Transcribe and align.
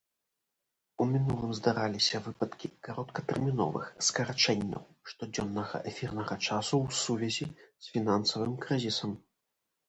У 1.03 1.05
мінулым 1.09 1.51
здараліся 1.57 2.21
выпадкі 2.27 2.67
кароткатэрміновых 2.87 3.91
скарачэнняў 4.07 4.83
штодзённага 5.11 5.83
эфірнага 5.93 6.39
часу 6.47 6.75
ў 6.87 6.89
сувязі 7.03 7.47
з 7.51 7.85
фінансавым 7.99 8.59
крызісам. 8.67 9.11